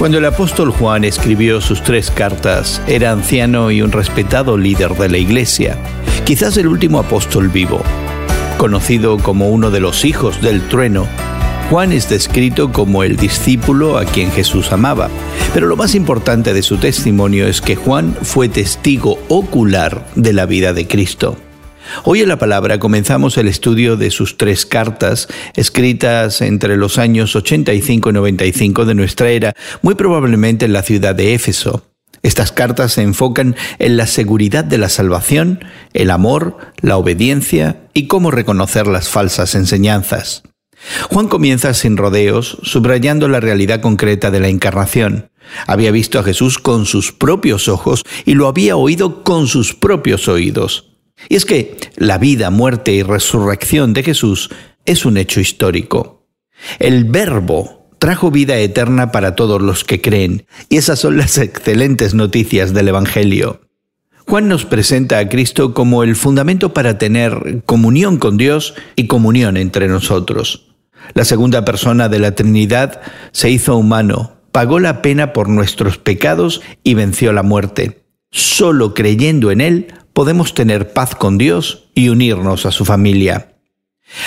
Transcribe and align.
Cuando 0.00 0.16
el 0.16 0.24
apóstol 0.24 0.70
Juan 0.70 1.04
escribió 1.04 1.60
sus 1.60 1.82
tres 1.82 2.10
cartas, 2.10 2.80
era 2.86 3.12
anciano 3.12 3.70
y 3.70 3.82
un 3.82 3.92
respetado 3.92 4.56
líder 4.56 4.94
de 4.94 5.10
la 5.10 5.18
iglesia, 5.18 5.76
quizás 6.24 6.56
el 6.56 6.68
último 6.68 7.00
apóstol 7.00 7.50
vivo. 7.50 7.82
Conocido 8.56 9.18
como 9.18 9.50
uno 9.50 9.70
de 9.70 9.80
los 9.80 10.06
hijos 10.06 10.40
del 10.40 10.66
trueno, 10.68 11.06
Juan 11.68 11.92
es 11.92 12.08
descrito 12.08 12.72
como 12.72 13.04
el 13.04 13.18
discípulo 13.18 13.98
a 13.98 14.06
quien 14.06 14.32
Jesús 14.32 14.72
amaba, 14.72 15.10
pero 15.52 15.66
lo 15.66 15.76
más 15.76 15.94
importante 15.94 16.54
de 16.54 16.62
su 16.62 16.78
testimonio 16.78 17.46
es 17.46 17.60
que 17.60 17.76
Juan 17.76 18.16
fue 18.22 18.48
testigo 18.48 19.18
ocular 19.28 20.06
de 20.14 20.32
la 20.32 20.46
vida 20.46 20.72
de 20.72 20.88
Cristo. 20.88 21.36
Hoy 22.04 22.20
en 22.20 22.28
la 22.28 22.38
palabra 22.38 22.78
comenzamos 22.78 23.36
el 23.38 23.48
estudio 23.48 23.96
de 23.96 24.10
sus 24.10 24.36
tres 24.36 24.66
cartas, 24.66 25.28
escritas 25.54 26.40
entre 26.40 26.76
los 26.76 26.98
años 26.98 27.34
85 27.36 28.10
y 28.10 28.12
95 28.12 28.84
de 28.84 28.94
nuestra 28.94 29.30
era, 29.30 29.54
muy 29.82 29.94
probablemente 29.94 30.66
en 30.66 30.72
la 30.72 30.82
ciudad 30.82 31.14
de 31.14 31.34
Éfeso. 31.34 31.84
Estas 32.22 32.52
cartas 32.52 32.92
se 32.92 33.02
enfocan 33.02 33.56
en 33.78 33.96
la 33.96 34.06
seguridad 34.06 34.64
de 34.64 34.78
la 34.78 34.90
salvación, 34.90 35.64
el 35.94 36.10
amor, 36.10 36.58
la 36.82 36.98
obediencia 36.98 37.80
y 37.94 38.08
cómo 38.08 38.30
reconocer 38.30 38.86
las 38.86 39.08
falsas 39.08 39.54
enseñanzas. 39.54 40.42
Juan 41.10 41.28
comienza 41.28 41.72
sin 41.74 41.96
rodeos, 41.96 42.58
subrayando 42.62 43.28
la 43.28 43.40
realidad 43.40 43.80
concreta 43.80 44.30
de 44.30 44.40
la 44.40 44.48
encarnación. 44.48 45.30
Había 45.66 45.90
visto 45.90 46.18
a 46.18 46.22
Jesús 46.22 46.58
con 46.58 46.86
sus 46.86 47.12
propios 47.12 47.68
ojos 47.68 48.04
y 48.24 48.34
lo 48.34 48.48
había 48.48 48.76
oído 48.76 49.24
con 49.24 49.46
sus 49.46 49.74
propios 49.74 50.28
oídos. 50.28 50.89
Y 51.28 51.36
es 51.36 51.44
que 51.44 51.76
la 51.96 52.18
vida, 52.18 52.50
muerte 52.50 52.92
y 52.92 53.02
resurrección 53.02 53.92
de 53.92 54.02
Jesús 54.02 54.50
es 54.84 55.04
un 55.04 55.16
hecho 55.16 55.40
histórico. 55.40 56.26
El 56.78 57.04
verbo 57.04 57.88
trajo 57.98 58.30
vida 58.30 58.56
eterna 58.56 59.12
para 59.12 59.36
todos 59.36 59.60
los 59.60 59.84
que 59.84 60.00
creen, 60.00 60.46
y 60.68 60.78
esas 60.78 60.98
son 60.98 61.18
las 61.18 61.38
excelentes 61.38 62.14
noticias 62.14 62.72
del 62.72 62.88
Evangelio. 62.88 63.60
Juan 64.26 64.48
nos 64.48 64.64
presenta 64.64 65.18
a 65.18 65.28
Cristo 65.28 65.74
como 65.74 66.02
el 66.02 66.16
fundamento 66.16 66.72
para 66.72 66.98
tener 66.98 67.62
comunión 67.66 68.18
con 68.18 68.36
Dios 68.36 68.74
y 68.96 69.06
comunión 69.06 69.56
entre 69.56 69.88
nosotros. 69.88 70.72
La 71.14 71.24
segunda 71.24 71.64
persona 71.64 72.08
de 72.08 72.20
la 72.20 72.34
Trinidad 72.34 73.00
se 73.32 73.50
hizo 73.50 73.76
humano, 73.76 74.36
pagó 74.52 74.78
la 74.78 75.02
pena 75.02 75.32
por 75.32 75.48
nuestros 75.48 75.98
pecados 75.98 76.62
y 76.84 76.94
venció 76.94 77.32
la 77.32 77.42
muerte. 77.42 78.04
Solo 78.30 78.94
creyendo 78.94 79.50
en 79.50 79.60
Él 79.60 79.88
podemos 80.12 80.54
tener 80.54 80.92
paz 80.92 81.14
con 81.14 81.38
Dios 81.38 81.90
y 81.94 82.08
unirnos 82.08 82.66
a 82.66 82.70
su 82.70 82.84
familia. 82.84 83.54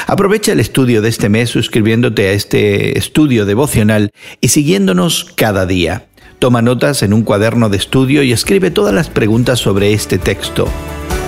Aprovecha 0.08 0.54
el 0.54 0.60
estudio 0.60 1.02
de 1.02 1.10
este 1.10 1.30
mes 1.30 1.50
suscribiéndote 1.50 2.28
a 2.28 2.32
este 2.32 2.98
estudio 2.98 3.46
devocional 3.46 4.12
y 4.40 4.50
siguiéndonos 4.50 5.26
cada 5.36 5.66
día. 5.66 6.08
Toma 6.40 6.62
notas 6.62 7.04
en 7.04 7.14
un 7.14 7.24
cuaderno 7.24 7.70
de 7.70 7.78
estudio 7.78 8.24
y 8.24 8.32
escribe 8.32 8.72
todas 8.72 8.94
las 8.94 9.10
preguntas 9.10 9.60
sobre 9.60 9.94
este 9.94 10.18
texto. 10.18 10.68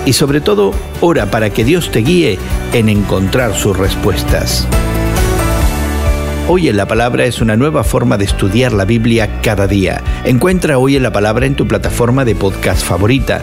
Y 0.04 0.12
sobre 0.12 0.40
todo, 0.40 0.72
ora 1.00 1.30
para 1.30 1.50
que 1.50 1.64
Dios 1.64 1.90
te 1.90 2.00
guíe 2.00 2.38
en 2.72 2.88
encontrar 2.88 3.54
sus 3.54 3.76
respuestas. 3.76 4.66
Hoy 6.48 6.68
en 6.68 6.76
la 6.76 6.86
Palabra 6.86 7.24
es 7.24 7.40
una 7.40 7.56
nueva 7.56 7.82
forma 7.82 8.16
de 8.16 8.24
estudiar 8.24 8.72
la 8.72 8.84
Biblia 8.84 9.40
cada 9.42 9.66
día. 9.66 10.02
Encuentra 10.24 10.78
Hoy 10.78 10.94
en 10.94 11.02
la 11.02 11.12
Palabra 11.12 11.44
en 11.44 11.56
tu 11.56 11.66
plataforma 11.66 12.24
de 12.24 12.36
podcast 12.36 12.84
favorita. 12.84 13.42